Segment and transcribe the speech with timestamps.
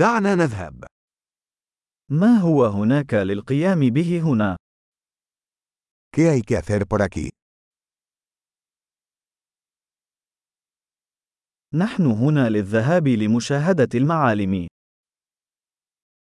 [0.00, 0.84] دعنا نذهب.
[2.10, 4.56] ما هو هناك للقيام به هنا؟
[6.16, 7.28] ¿Qué hay que hacer por aquí?
[11.74, 14.66] نحن هنا للذهاب لمشاهدة المعالم.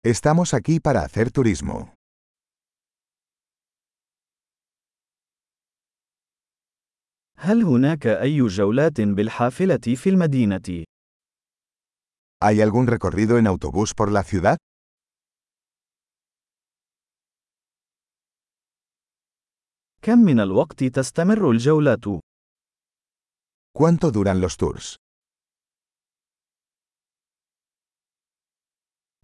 [0.07, 1.93] Estamos aquí para hacer turismo.
[7.38, 10.86] هل هناك أي جولات بالحافلة في المدينة؟
[12.40, 14.56] ¿Hay algún recorrido en autobús por la ciudad?
[20.03, 22.04] كم من الوقت تستمر الجولات؟
[23.79, 24.96] ¿Cuánto duran los tours?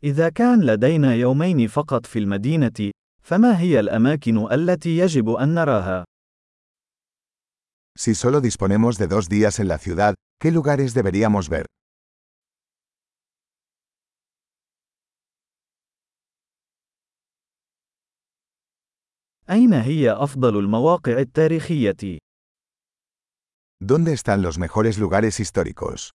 [0.05, 2.91] إذا كان لدينا يومين فقط في المدينة،
[3.23, 6.05] فما هي الأماكن التي يجب أن نراها؟
[7.98, 11.66] Si solo disponemos de dos días en la ciudad, ¿qué lugares deberíamos ver?
[19.49, 22.18] أين هي أفضل المواقع التاريخية؟
[23.84, 26.12] ¿Dónde están los mejores lugares históricos?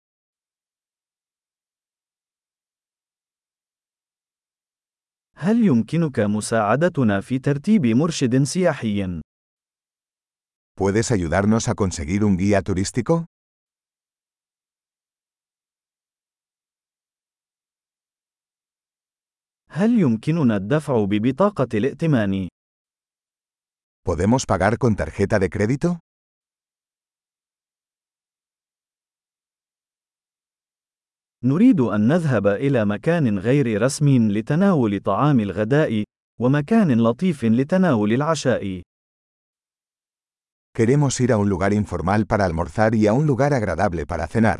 [5.36, 9.20] هل يمكنك مساعدتنا في ترتيب مرشد سياحي؟
[10.80, 13.24] ¿Puedes ayudarnos a conseguir un guía turístico?
[19.70, 22.48] هل يمكننا الدفع ببطاقة الائتمان؟
[24.05, 25.99] ¿Podemos pagar con tarjeta de crédito?
[31.44, 36.03] نريد أن نذهب إلى مكان غير رسمي لتناول طعام الغداء،
[36.39, 38.81] ومكان لطيف لتناول العشاء.
[40.73, 44.59] Queremos ir a un lugar informal para almorzar y a un lugar agradable para cenar.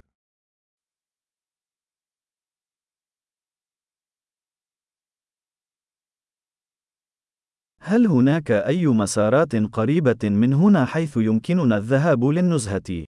[7.89, 13.05] هل هناك أي مسارات قريبة من هنا حيث يمكننا الذهاب للنزهة؟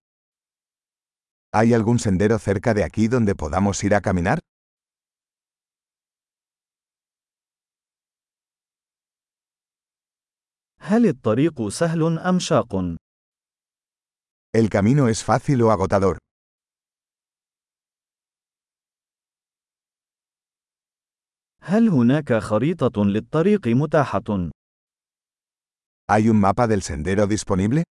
[1.57, 4.39] ¿Hay algún sendero cerca de aquí donde podamos ir a caminar?
[10.81, 12.97] هل الطريق سهل أم شاق؟
[14.57, 16.19] ¿El camino es fácil o agotador?
[21.63, 24.58] هل هناك خريطة للطريق متاحة؟
[26.10, 27.84] ¿Hay un mapa del sendero disponible?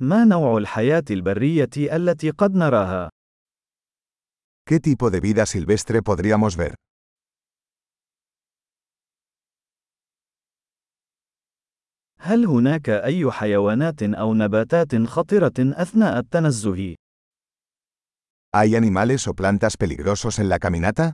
[0.00, 3.10] ما نوع الحياة البرية التي قد نراها؟
[4.70, 6.74] ¿Qué tipo de vida silvestre podríamos ver?
[12.20, 16.94] هل هناك أي حيوانات أو نباتات خطرة أثناء التنزه؟
[18.54, 21.12] ¿Hay animales o plantas peligrosos en la caminata?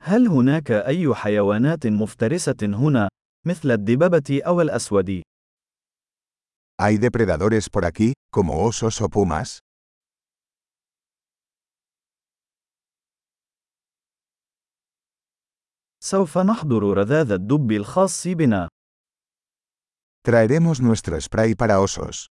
[0.00, 3.08] هل هناك أي حيوانات مفترسة هنا،
[3.46, 5.22] مثل الدببة أو الأسود؟
[6.80, 9.58] ¿Hay depredadores por aquí, como osos o pumas?
[16.00, 18.68] سوف نحضر رذاذ الدب الخاص بنا.
[20.28, 22.26] Traeremos nuestro spray para osos.